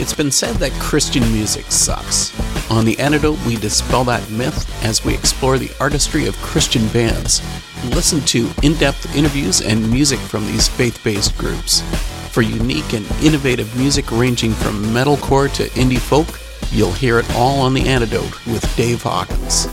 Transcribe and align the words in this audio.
It's 0.00 0.14
been 0.14 0.30
said 0.30 0.54
that 0.56 0.72
Christian 0.80 1.22
music 1.30 1.66
sucks. 1.70 2.32
On 2.70 2.86
The 2.86 2.98
Antidote, 2.98 3.38
we 3.46 3.56
dispel 3.56 4.02
that 4.04 4.30
myth 4.30 4.82
as 4.82 5.04
we 5.04 5.12
explore 5.12 5.58
the 5.58 5.70
artistry 5.78 6.26
of 6.26 6.34
Christian 6.36 6.88
bands. 6.88 7.42
Listen 7.90 8.22
to 8.22 8.50
in 8.62 8.74
depth 8.74 9.14
interviews 9.14 9.60
and 9.60 9.90
music 9.90 10.20
from 10.20 10.46
these 10.46 10.66
faith 10.66 11.04
based 11.04 11.36
groups. 11.36 11.82
For 12.30 12.40
unique 12.40 12.94
and 12.94 13.04
innovative 13.22 13.76
music 13.76 14.10
ranging 14.10 14.52
from 14.52 14.82
metalcore 14.84 15.52
to 15.56 15.68
indie 15.78 15.98
folk, 15.98 16.40
you'll 16.72 16.92
hear 16.92 17.18
it 17.18 17.30
all 17.34 17.60
on 17.60 17.74
The 17.74 17.86
Antidote 17.86 18.46
with 18.46 18.74
Dave 18.74 19.02
Hawkins. 19.02 19.66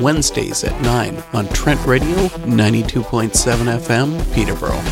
Wednesdays 0.00 0.64
at 0.64 0.80
9 0.82 1.22
on 1.32 1.48
Trent 1.48 1.84
Radio 1.86 2.28
92.7 2.46 3.30
FM, 3.78 4.34
Peterborough. 4.34 4.82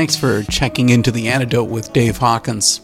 Thanks 0.00 0.16
for 0.16 0.42
checking 0.44 0.88
into 0.88 1.10
the 1.10 1.28
antidote 1.28 1.68
with 1.68 1.92
Dave 1.92 2.16
Hawkins. 2.16 2.80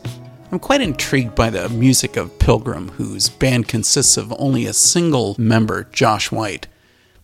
I'm 0.52 0.58
quite 0.58 0.82
intrigued 0.82 1.34
by 1.34 1.48
the 1.48 1.70
music 1.70 2.18
of 2.18 2.38
Pilgrim, 2.38 2.90
whose 2.90 3.30
band 3.30 3.68
consists 3.68 4.18
of 4.18 4.34
only 4.38 4.66
a 4.66 4.74
single 4.74 5.34
member, 5.38 5.84
Josh 5.84 6.30
White. 6.30 6.66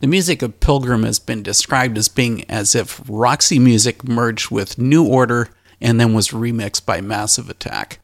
The 0.01 0.07
music 0.07 0.41
of 0.41 0.61
Pilgrim 0.61 1.03
has 1.03 1.19
been 1.19 1.43
described 1.43 1.99
as 1.99 2.09
being 2.09 2.51
as 2.51 2.75
if 2.75 3.03
Roxy 3.07 3.59
Music 3.59 4.03
merged 4.03 4.51
with 4.51 4.79
New 4.79 5.07
Order 5.07 5.51
and 5.79 6.01
then 6.01 6.15
was 6.15 6.29
remixed 6.29 6.87
by 6.87 7.03
Massive 7.03 7.51
Attack. 7.51 7.99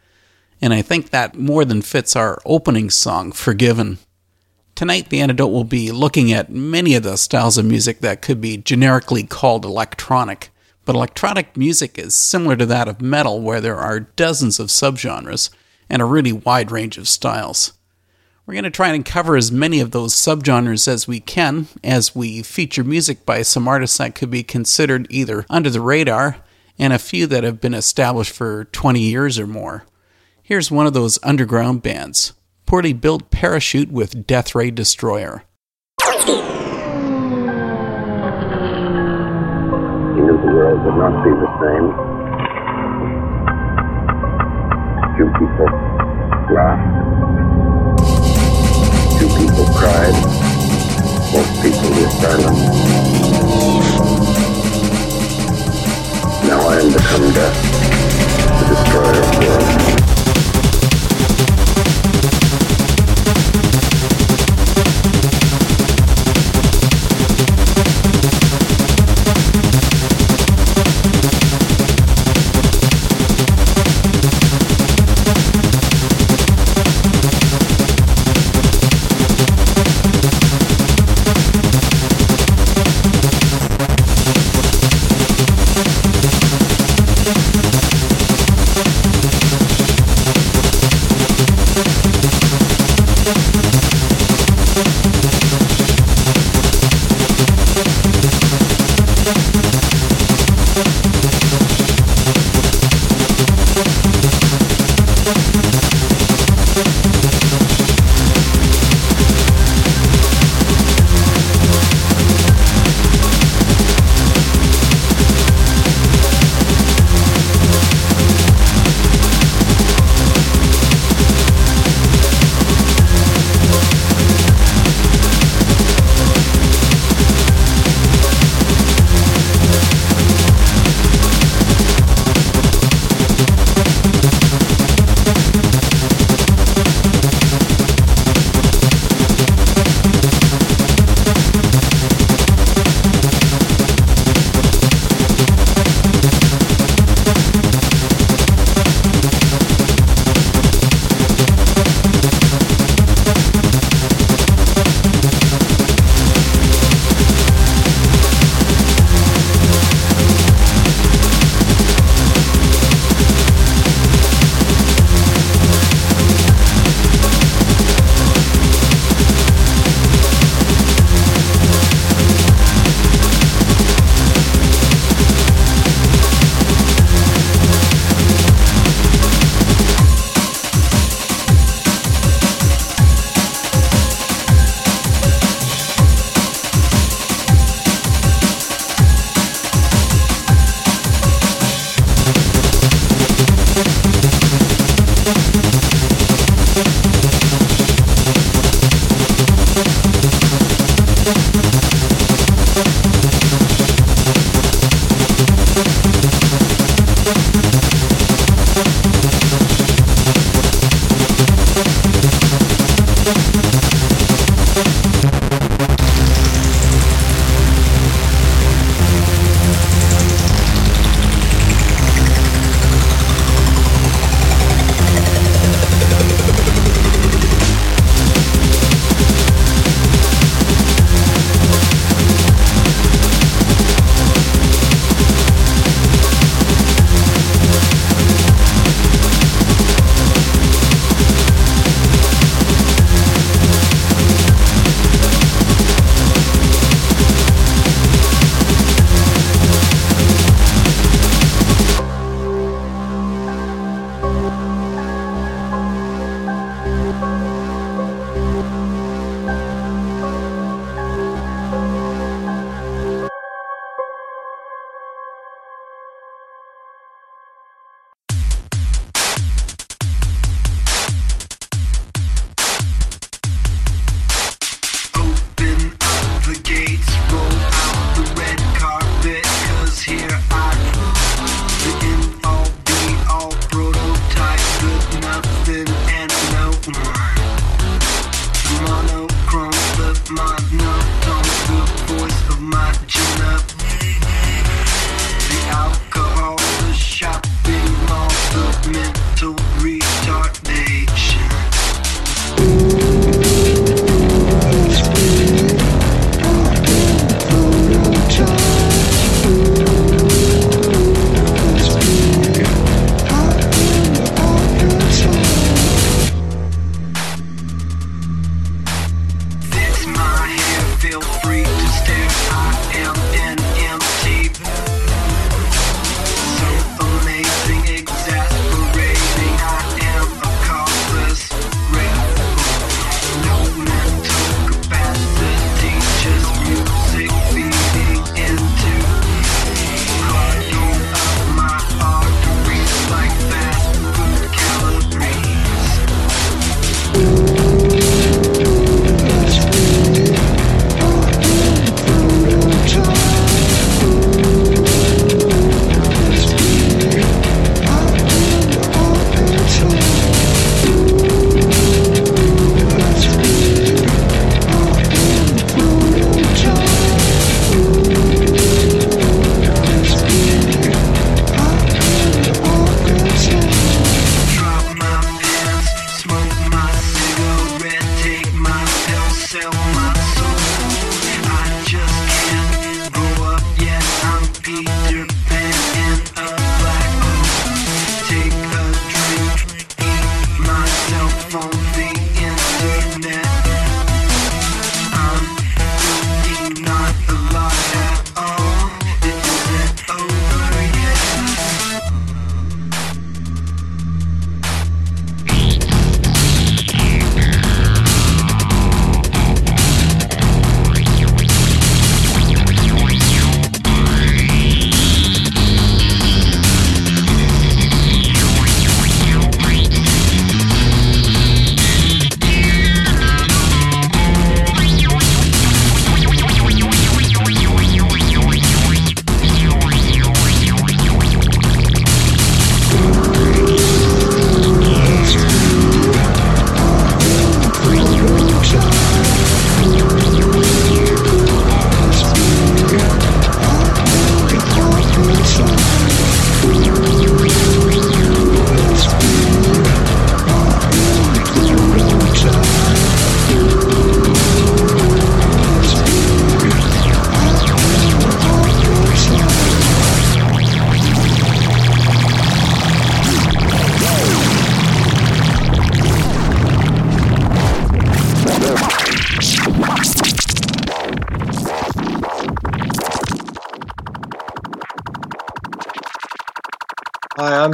And 0.60 0.74
I 0.74 0.82
think 0.82 1.08
that 1.08 1.38
more 1.38 1.64
than 1.64 1.80
fits 1.80 2.14
our 2.14 2.38
opening 2.44 2.90
song, 2.90 3.32
Forgiven. 3.32 3.96
Tonight, 4.74 5.08
the 5.08 5.22
antidote 5.22 5.52
will 5.52 5.64
be 5.64 5.90
looking 5.90 6.32
at 6.32 6.50
many 6.50 6.94
of 6.96 7.02
the 7.02 7.16
styles 7.16 7.56
of 7.56 7.64
music 7.64 8.00
that 8.00 8.20
could 8.20 8.42
be 8.42 8.58
generically 8.58 9.22
called 9.22 9.64
electronic 9.64 10.50
but 10.88 10.96
electronic 10.96 11.54
music 11.54 11.98
is 11.98 12.14
similar 12.14 12.56
to 12.56 12.64
that 12.64 12.88
of 12.88 13.02
metal, 13.02 13.42
where 13.42 13.60
there 13.60 13.76
are 13.76 14.00
dozens 14.00 14.58
of 14.58 14.68
subgenres 14.68 15.50
and 15.90 16.00
a 16.00 16.06
really 16.06 16.32
wide 16.32 16.70
range 16.70 16.96
of 16.96 17.06
styles. 17.06 17.74
We're 18.46 18.54
going 18.54 18.64
to 18.64 18.70
try 18.70 18.88
and 18.94 19.04
cover 19.04 19.36
as 19.36 19.52
many 19.52 19.80
of 19.80 19.90
those 19.90 20.14
subgenres 20.14 20.88
as 20.88 21.06
we 21.06 21.20
can 21.20 21.68
as 21.84 22.16
we 22.16 22.42
feature 22.42 22.84
music 22.84 23.26
by 23.26 23.42
some 23.42 23.68
artists 23.68 23.98
that 23.98 24.14
could 24.14 24.30
be 24.30 24.42
considered 24.42 25.06
either 25.10 25.44
under 25.50 25.68
the 25.68 25.82
radar 25.82 26.38
and 26.78 26.94
a 26.94 26.98
few 26.98 27.26
that 27.26 27.44
have 27.44 27.60
been 27.60 27.74
established 27.74 28.32
for 28.32 28.64
20 28.64 28.98
years 28.98 29.38
or 29.38 29.46
more. 29.46 29.84
Here's 30.42 30.70
one 30.70 30.86
of 30.86 30.94
those 30.94 31.18
underground 31.22 31.82
bands 31.82 32.32
Poorly 32.64 32.94
Built 32.94 33.30
Parachute 33.30 33.92
with 33.92 34.26
Death 34.26 34.54
Ray 34.54 34.70
Destroyer. 34.70 35.44
world 40.68 40.84
would 40.84 40.96
not 40.96 41.24
be 41.24 41.30
the 41.30 41.48
same. 41.60 41.86
Two 45.16 45.28
people 45.38 45.68
laughed. 46.54 46.88
Two 49.18 49.28
people 49.38 49.66
cried. 49.72 50.16
Most 51.32 51.52
people 51.62 51.88
were 51.96 52.10
silent. 52.20 52.58
Now 56.44 56.60
I 56.68 56.80
am 56.80 56.88
become 56.92 57.26
death, 57.32 57.56
the 58.58 58.64
destroyer 58.68 59.22
of 59.22 59.28
worlds. 59.38 59.67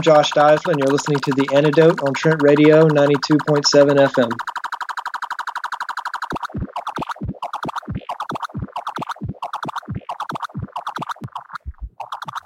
Josh 0.05 0.33
and 0.37 0.79
you're 0.79 0.93
listening 0.93 1.19
to 1.21 1.31
The 1.31 1.49
Antidote 1.55 2.03
on 2.03 2.13
Trent 2.13 2.43
Radio 2.43 2.87
92.7 2.87 3.97
FM. 3.97 4.31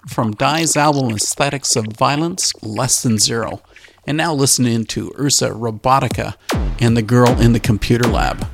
From 0.09 0.31
Die's 0.35 0.77
album 0.77 1.11
Aesthetics 1.11 1.75
of 1.75 1.87
Violence, 1.89 2.53
Less 2.63 3.03
Than 3.03 3.19
Zero. 3.19 3.61
And 4.07 4.17
now 4.17 4.33
listening 4.33 4.85
to 4.85 5.13
Ursa 5.19 5.51
Robotica 5.51 6.37
and 6.81 6.97
The 6.97 7.03
Girl 7.03 7.41
in 7.41 7.55
the 7.55 7.61
Computer 7.61 8.09
Lab. 8.09 8.47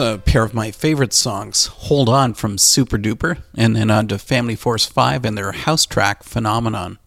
A 0.00 0.18
pair 0.18 0.42
of 0.42 0.54
my 0.54 0.70
favorite 0.70 1.12
songs 1.12 1.66
Hold 1.66 2.08
On 2.08 2.34
from 2.34 2.58
Super 2.58 2.98
Duper, 2.98 3.42
and 3.54 3.76
then 3.76 3.90
on 3.90 4.08
to 4.08 4.18
Family 4.18 4.56
Force 4.56 4.86
5 4.86 5.24
and 5.24 5.36
their 5.36 5.52
house 5.52 5.86
track 5.86 6.22
Phenomenon. 6.22 6.98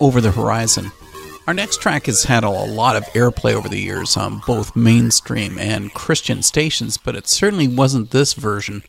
Over 0.00 0.20
the 0.20 0.30
Horizon. 0.30 0.92
Our 1.46 1.54
next 1.54 1.80
track 1.80 2.06
has 2.06 2.24
had 2.24 2.44
a 2.44 2.50
lot 2.50 2.94
of 2.94 3.04
airplay 3.14 3.54
over 3.54 3.68
the 3.68 3.80
years 3.80 4.16
on 4.16 4.42
both 4.46 4.76
mainstream 4.76 5.58
and 5.58 5.92
Christian 5.94 6.42
stations, 6.42 6.98
but 6.98 7.16
it 7.16 7.26
certainly 7.26 7.66
wasn't 7.66 8.10
this 8.10 8.34
version, 8.34 8.82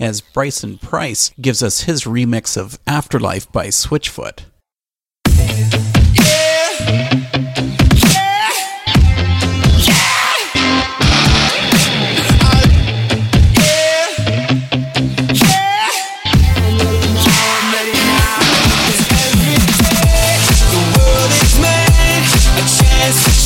as 0.00 0.20
Bryson 0.20 0.78
Price 0.78 1.32
gives 1.40 1.62
us 1.62 1.82
his 1.82 2.04
remix 2.04 2.56
of 2.56 2.78
Afterlife 2.86 3.52
by 3.52 3.66
Switchfoot. 3.68 4.44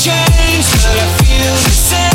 change, 0.03 0.69
but 0.69 0.99
I 0.99 1.07
feel 1.23 1.53
the 1.63 1.69
same. 1.71 2.12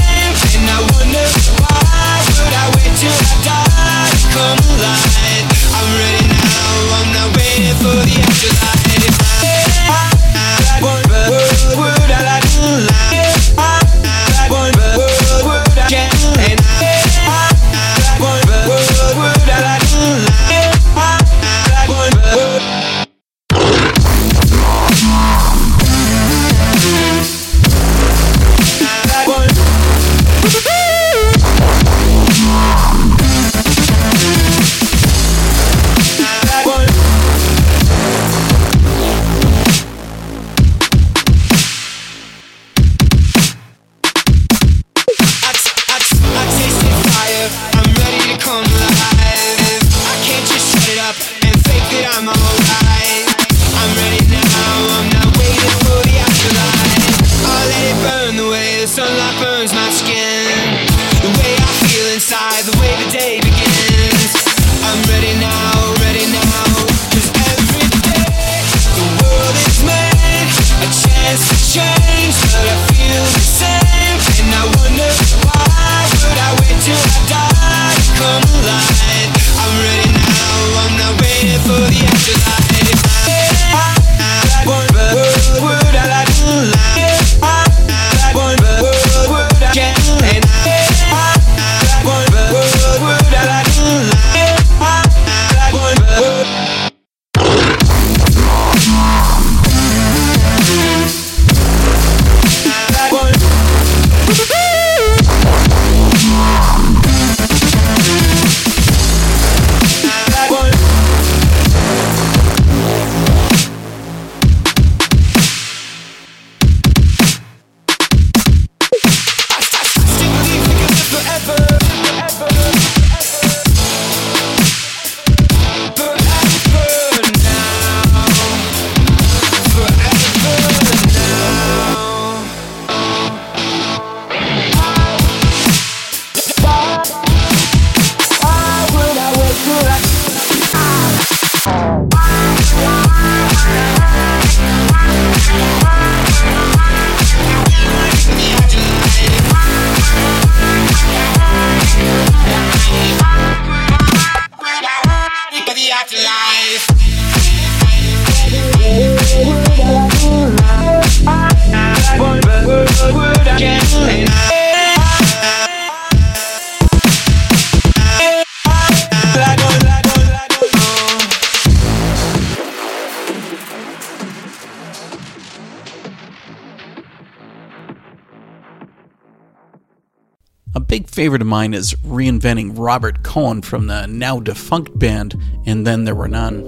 Favorite 181.18 181.42
of 181.42 181.48
mine 181.48 181.74
is 181.74 181.94
reinventing 182.07 182.70
Robert 182.78 183.24
Cohen 183.24 183.61
from 183.61 183.88
the 183.88 184.07
now 184.07 184.38
defunct 184.38 184.96
band 184.96 185.35
And 185.66 185.85
Then 185.85 186.04
There 186.04 186.14
Were 186.14 186.28
None. 186.28 186.62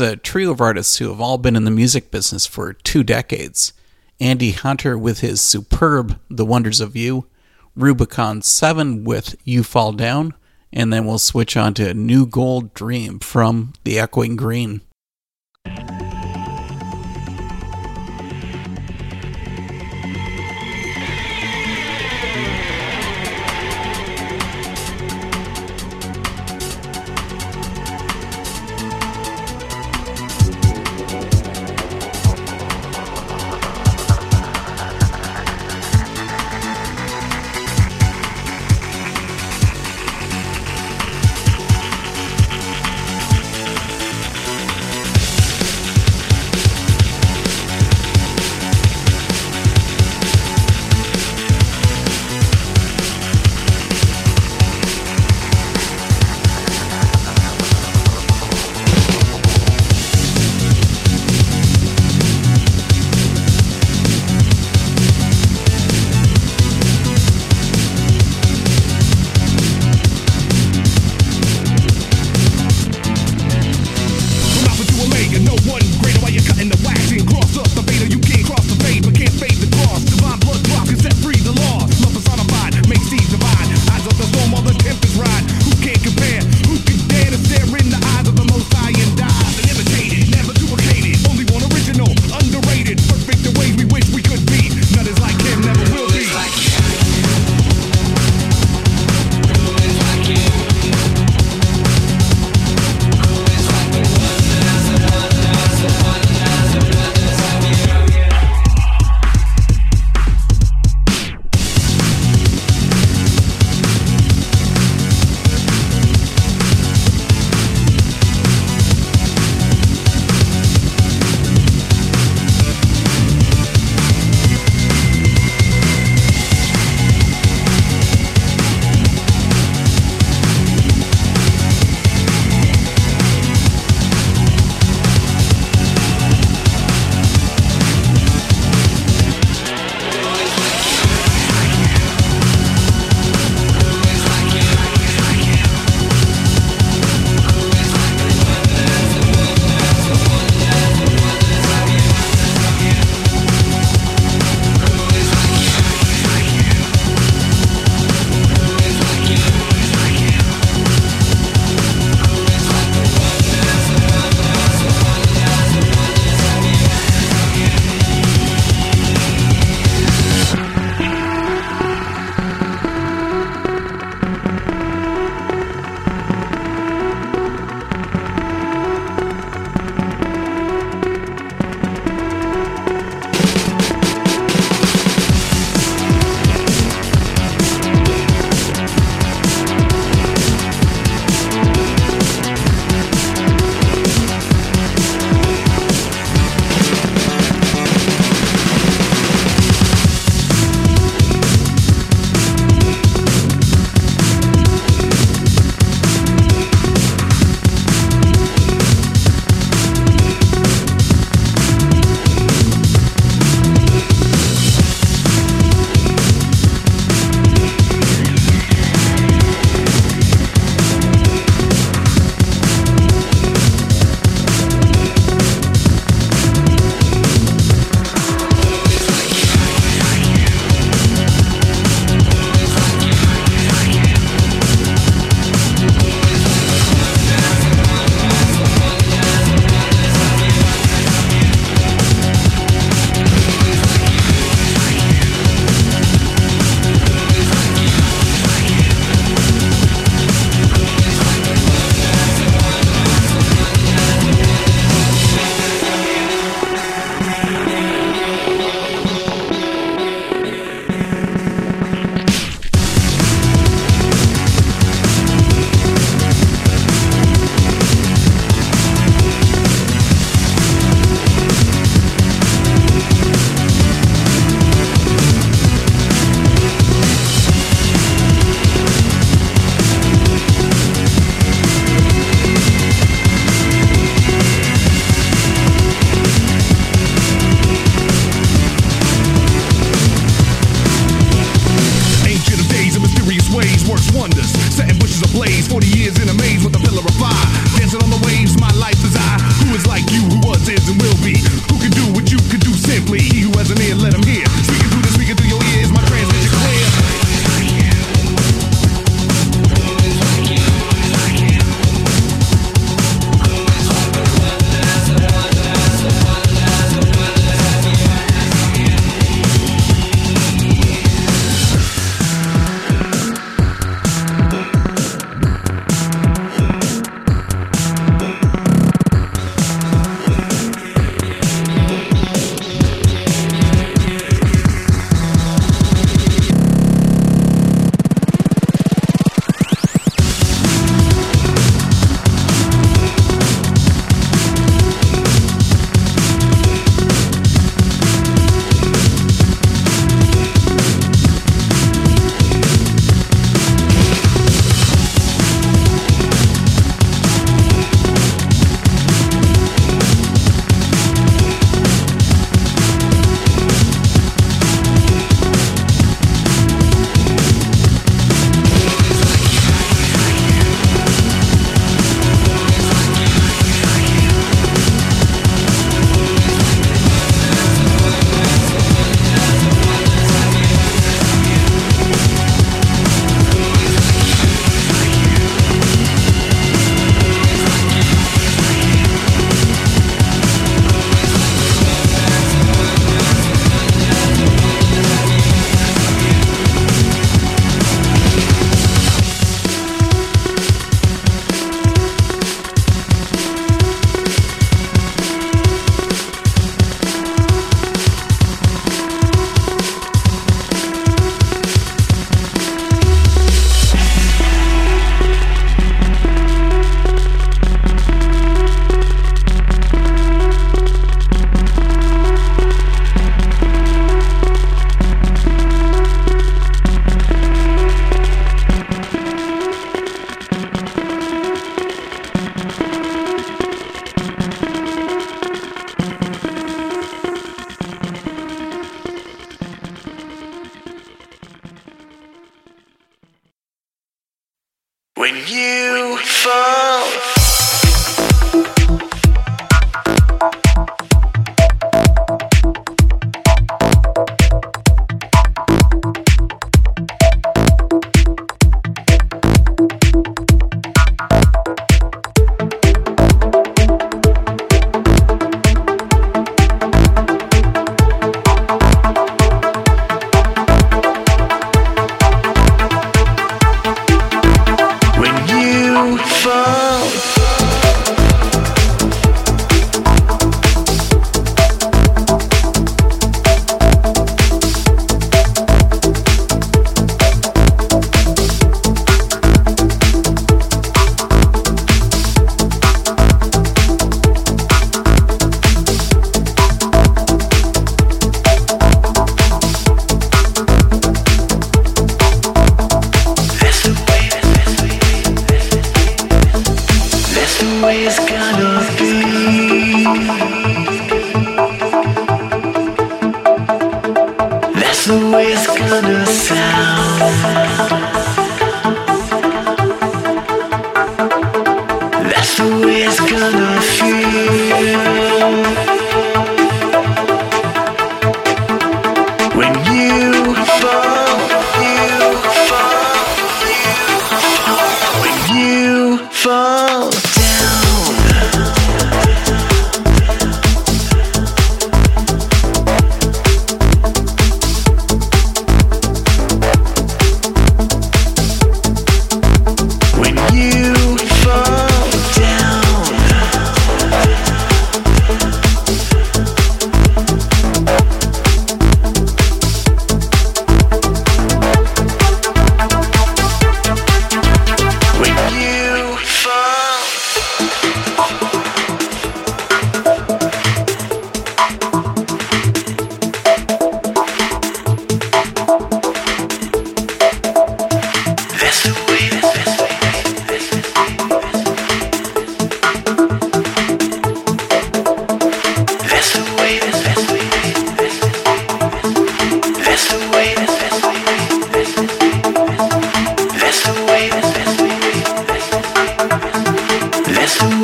A 0.00 0.16
trio 0.16 0.50
of 0.52 0.60
artists 0.60 0.98
who 0.98 1.08
have 1.08 1.20
all 1.20 1.38
been 1.38 1.56
in 1.56 1.64
the 1.64 1.70
music 1.70 2.10
business 2.10 2.46
for 2.46 2.72
two 2.72 3.02
decades. 3.02 3.72
Andy 4.20 4.52
Hunter 4.52 4.96
with 4.96 5.20
his 5.20 5.40
superb 5.40 6.18
The 6.30 6.44
Wonders 6.44 6.80
of 6.80 6.94
You, 6.94 7.26
Rubicon 7.74 8.42
7 8.42 9.04
with 9.04 9.34
You 9.44 9.62
Fall 9.62 9.92
Down, 9.92 10.34
and 10.72 10.92
then 10.92 11.06
we'll 11.06 11.18
switch 11.18 11.56
on 11.56 11.74
to 11.74 11.94
New 11.94 12.26
Gold 12.26 12.74
Dream 12.74 13.18
from 13.18 13.72
The 13.84 13.98
Echoing 13.98 14.36
Green. 14.36 14.82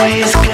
always 0.01 0.50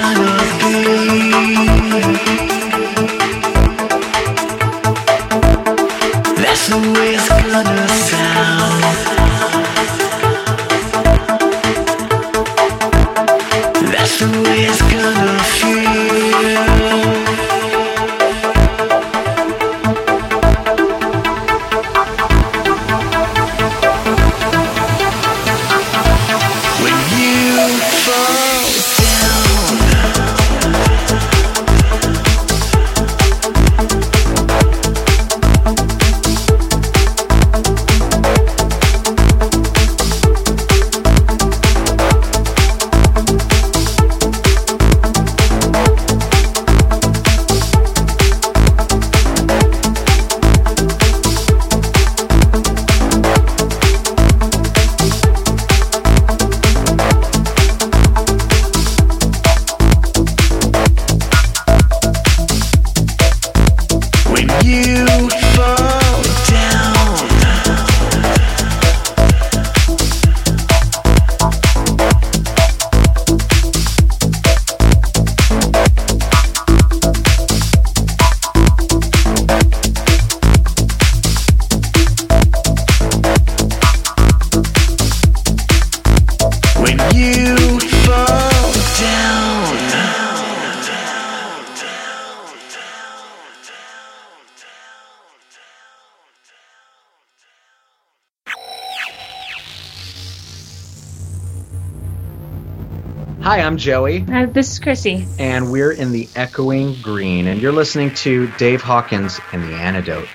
Joey. 103.77 104.25
Uh, 104.31 104.47
this 104.47 104.73
is 104.73 104.79
Chrissy. 104.79 105.27
And 105.39 105.71
we're 105.71 105.93
in 105.93 106.13
the 106.13 106.29
Echoing 106.35 106.95
Green, 107.03 107.47
and 107.47 107.61
you're 107.61 107.73
listening 107.73 108.15
to 108.15 108.49
Dave 108.59 108.83
Hawkins 108.83 109.41
and 109.53 109.63
the 109.63 109.75
Antidote. 109.75 110.29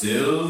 Silva, 0.00 0.49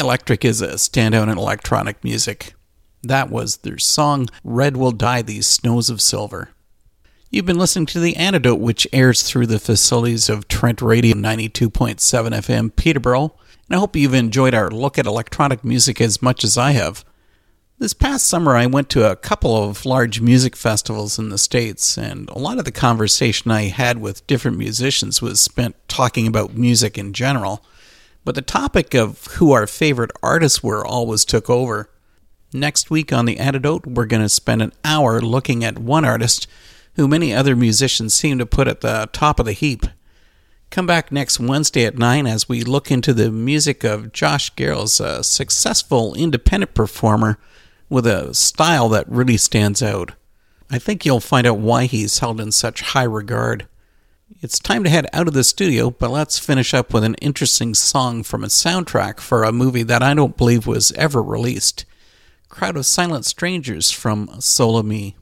Electric 0.00 0.46
is 0.46 0.62
a 0.62 0.68
standout 0.68 1.30
in 1.30 1.36
electronic 1.36 2.02
music. 2.02 2.54
That 3.02 3.28
was 3.28 3.58
their 3.58 3.76
song 3.76 4.28
Red 4.42 4.78
Will 4.78 4.92
Dye 4.92 5.20
These 5.20 5.46
Snows 5.46 5.90
of 5.90 6.00
Silver. 6.00 6.48
You've 7.28 7.44
been 7.44 7.58
listening 7.58 7.84
to 7.86 8.00
The 8.00 8.16
Antidote, 8.16 8.60
which 8.60 8.88
airs 8.94 9.22
through 9.22 9.48
the 9.48 9.58
facilities 9.58 10.30
of 10.30 10.48
Trent 10.48 10.80
Radio 10.80 11.14
92.7 11.14 11.98
FM 12.00 12.74
Peterborough, 12.74 13.34
and 13.68 13.76
I 13.76 13.78
hope 13.78 13.94
you've 13.94 14.14
enjoyed 14.14 14.54
our 14.54 14.70
look 14.70 14.98
at 14.98 15.04
electronic 15.04 15.62
music 15.62 16.00
as 16.00 16.22
much 16.22 16.44
as 16.44 16.56
I 16.56 16.70
have. 16.70 17.04
This 17.78 17.92
past 17.92 18.26
summer, 18.26 18.56
I 18.56 18.64
went 18.64 18.88
to 18.90 19.10
a 19.10 19.16
couple 19.16 19.54
of 19.54 19.84
large 19.84 20.22
music 20.22 20.56
festivals 20.56 21.18
in 21.18 21.28
the 21.28 21.36
States, 21.36 21.98
and 21.98 22.30
a 22.30 22.38
lot 22.38 22.58
of 22.58 22.64
the 22.64 22.72
conversation 22.72 23.50
I 23.50 23.64
had 23.64 23.98
with 23.98 24.26
different 24.26 24.56
musicians 24.56 25.20
was 25.20 25.42
spent 25.42 25.76
talking 25.88 26.26
about 26.26 26.54
music 26.54 26.96
in 26.96 27.12
general. 27.12 27.62
But 28.24 28.34
the 28.34 28.42
topic 28.42 28.94
of 28.94 29.26
who 29.32 29.52
our 29.52 29.66
favorite 29.66 30.10
artists 30.22 30.62
were 30.62 30.86
always 30.86 31.24
took 31.24 31.48
over. 31.48 31.90
Next 32.52 32.90
week 32.90 33.12
on 33.12 33.24
The 33.24 33.38
Antidote, 33.38 33.86
we're 33.86 34.06
going 34.06 34.22
to 34.22 34.28
spend 34.28 34.60
an 34.60 34.72
hour 34.84 35.20
looking 35.20 35.64
at 35.64 35.78
one 35.78 36.04
artist 36.04 36.46
who 36.96 37.08
many 37.08 37.32
other 37.32 37.56
musicians 37.56 38.12
seem 38.12 38.38
to 38.38 38.46
put 38.46 38.68
at 38.68 38.80
the 38.80 39.08
top 39.12 39.38
of 39.38 39.46
the 39.46 39.52
heap. 39.52 39.86
Come 40.70 40.86
back 40.86 41.10
next 41.10 41.40
Wednesday 41.40 41.84
at 41.84 41.98
9 41.98 42.26
as 42.26 42.48
we 42.48 42.62
look 42.62 42.90
into 42.90 43.12
the 43.12 43.30
music 43.30 43.82
of 43.82 44.12
Josh 44.12 44.54
Garrels, 44.54 45.00
a 45.00 45.18
uh, 45.18 45.22
successful 45.22 46.14
independent 46.14 46.74
performer 46.74 47.38
with 47.88 48.06
a 48.06 48.32
style 48.34 48.88
that 48.90 49.10
really 49.10 49.36
stands 49.36 49.82
out. 49.82 50.12
I 50.70 50.78
think 50.78 51.04
you'll 51.04 51.20
find 51.20 51.46
out 51.46 51.58
why 51.58 51.86
he's 51.86 52.20
held 52.20 52.40
in 52.40 52.52
such 52.52 52.82
high 52.82 53.02
regard. 53.04 53.66
It's 54.38 54.58
time 54.58 54.84
to 54.84 54.90
head 54.90 55.06
out 55.12 55.28
of 55.28 55.34
the 55.34 55.44
studio, 55.44 55.90
but 55.90 56.10
let's 56.10 56.38
finish 56.38 56.72
up 56.72 56.94
with 56.94 57.04
an 57.04 57.14
interesting 57.16 57.74
song 57.74 58.22
from 58.22 58.44
a 58.44 58.46
soundtrack 58.46 59.18
for 59.18 59.42
a 59.42 59.52
movie 59.52 59.82
that 59.82 60.02
I 60.02 60.14
don't 60.14 60.36
believe 60.36 60.66
was 60.66 60.92
ever 60.92 61.20
released. 61.22 61.84
Crowd 62.48 62.76
of 62.76 62.86
Silent 62.86 63.26
Strangers 63.26 63.90
from 63.90 64.30
Solo 64.40 64.82
Me. 64.82 65.16